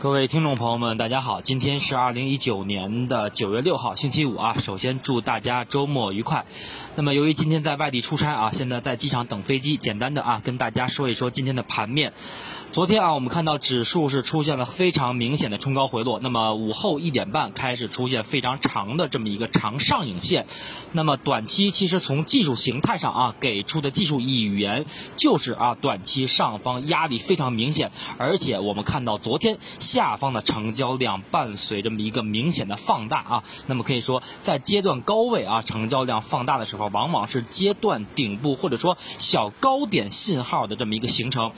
[0.00, 1.40] 各位听众朋友们，大家好！
[1.40, 4.56] 今天是二零一九年的九月六号，星期五啊。
[4.56, 6.46] 首先祝大家周末愉快。
[6.94, 12.12] 那么由于今天在外地出差啊，现在在机场等飞机，简单的啊跟大家说一说今天的盘面。
[12.70, 16.20] 昨天啊，我们看到指数是出现了非常明显的冲高回落。
[16.20, 20.46] 那么午后一点半开始出现非常长的这么一个长上影线。
[20.92, 24.84] 那么短期其实从技术形态上啊给出的技术语言
[25.16, 29.58] 就是啊短期上方压力非常明显，而且我们看到昨天
[29.88, 33.44] 下方的成交量伴随这么一个明显的放大啊。
[33.66, 41.52] 那么可以说在阶段高位啊成交量放大的时候，往往是阶段顶部或者说小高点信号的这么一个形成。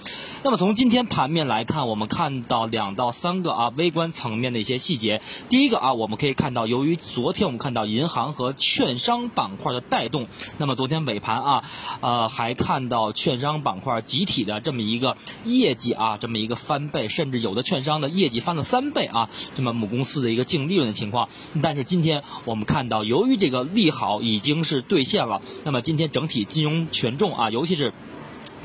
[0.44, 1.00] 那么从今天。
[1.10, 5.22] 盘面来看，我们看到两到三个啊微观层面的一些细节。
[5.48, 10.28] 第一个啊，我们可以看到，由于昨天我们看到银行和券商板块的带动，
[10.58, 11.64] 那么昨天尾盘啊，
[12.00, 21.28] 呃，还看到券商板块集体的这么一个业绩啊，这么一个翻倍，甚至有的券商的业业绩翻了三倍啊，这么母公司的一个净利润的情况。
[21.62, 27.92] 但是今天我们看到，由于这个利好已经是兑现了，那么今天整体金融权重啊，尤其是。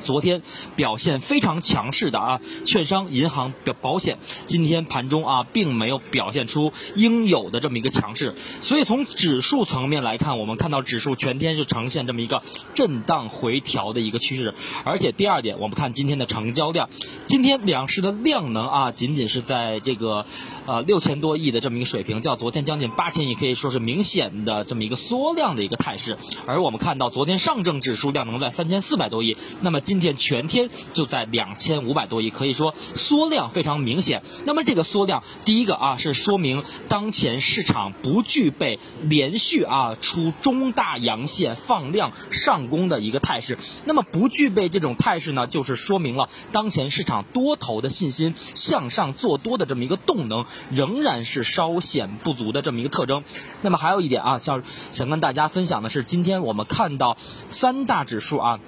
[0.05, 0.43] 昨天
[0.75, 8.35] 表现非常强势的啊，券商、银行、的保险，今天盘中啊，并没有表现出应有的这么一个强势。
[8.61, 12.43] 所以从指数层面来看，我们看到指数全天是呈现这么一个
[12.75, 14.53] 震荡回调的一个趋势。
[14.85, 16.89] 而且第二点，我们看今天的成交量，
[17.25, 20.27] 今天两市的量能啊，仅仅是在这个
[20.67, 26.15] 呃六千多亿的这么一个水平，较昨天将近八千亿，可以说是明显的这么一个缩量的一个态势。
[26.45, 34.23] 而我们看到昨天上证指数量能在三千四百多亿，那么今今天全天就在两千五百多亿，可以说缩量非常明显。
[34.43, 43.57] 那么这个缩量，第一个啊是说明当前市场不具备连续啊出中大阳线放量上攻的一个态势。
[43.85, 53.23] 那么不具备这种态势呢，就是说明了当前市场多头的信心向上做多的这么一个动能仍然是稍显不足的这么一个特征。
[53.61, 57.15] 那么还有一点啊，想想跟大家分享的是，今天我们看到
[57.47, 58.59] 三大指数啊。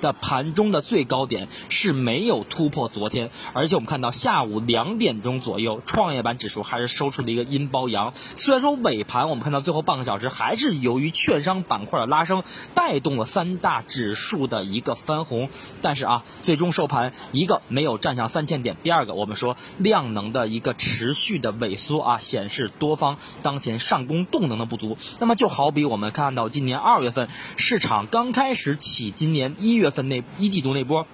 [0.00, 8.12] 的盘中的最高点是没有突破昨天，而且我们看到下午两点钟左右，创业板指数还是收出了一个阴包阳。
[8.36, 12.42] 虽然说尾盘我们看到最后半个小时还是由于券商板块的拉升
[12.74, 15.48] 带动了三大指数的一个翻红，
[15.80, 24.98] 但是啊，最终收盘一个没有站上三千点，第二个我们说量能的一个持续的萎缩啊，显示多方当前上攻动能的不足。
[25.20, 29.85] 那么就好比我们看到今年二月份市场刚开始起，今年一月。
[29.86, 31.06] 月份那一季度那波。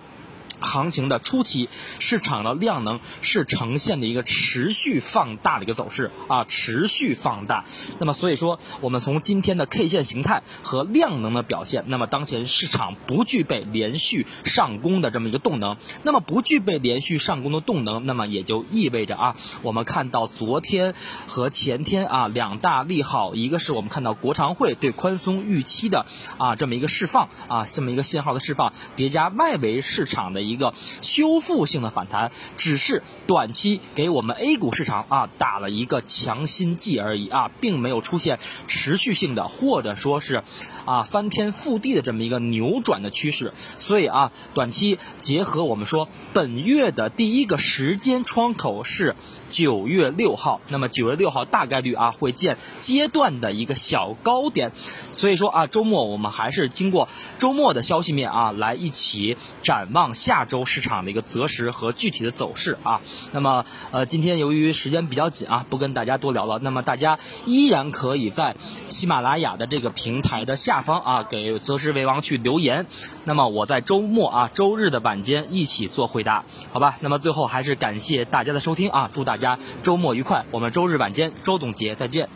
[0.62, 1.68] 行情的初期，
[1.98, 7.64] 市场的量能是呈现的一个持续放大的一个走势啊，持续放大。
[7.98, 15.76] 那么所以说，我们从今天的 K 线形态和量能的表现，那么当前市场不具备连续上攻的这么一个动能。
[16.04, 20.94] 那么不具备连续上攻的动能，那么也就意味着啊，我们看到昨天
[21.26, 26.06] 和前天啊两大利好，一个是我们看到国常会对宽松预期的
[26.38, 30.51] 啊这么一个释放啊这么一个信号的释放，叠加外围市场的一。
[30.52, 40.44] 一个修复性的反弹，只是短期给我们 A 股市场啊打了一个强心剂而已啊，并没有出现持续性的或者说是
[40.84, 43.52] 啊翻天覆地的这么一个扭转的趋势。
[43.78, 49.16] 所以啊，短期结合我们说本月的第一个时间窗口是
[49.52, 54.72] 九月六号，那么九月六号大概率啊会见阶段的一个小高点。
[55.12, 57.08] 所以说啊，周末我们还是经过
[57.38, 60.44] 周末的消息面啊来一起展望下。
[60.44, 63.00] 周市场的一个择时和具体的走势啊，
[63.32, 66.58] 那么呃，今天由于时间比较紧啊，不跟大家多聊了。
[66.58, 68.56] 那么大家依然可以在
[68.88, 72.86] 喜马拉雅的这个平台的下方啊，给择时为王去留言。
[73.24, 76.96] 那么我在周末啊，周日的晚间一起做回答，好吧？
[77.00, 80.47] 那么最后还是感谢大家的收听啊，祝大家家周末愉快。
[80.50, 82.30] 我们周日晚间周总结再见。